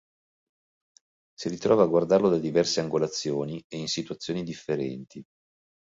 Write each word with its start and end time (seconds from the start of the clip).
Si 1.37 1.47
ritrova 1.47 1.83
a 1.83 1.85
guardarlo 1.85 2.27
da 2.29 2.39
diverse 2.39 2.79
angolazioni 2.79 3.61
e 3.67 3.77
in 3.77 3.87
situazioni 3.87 4.41
differenti. 4.41 5.23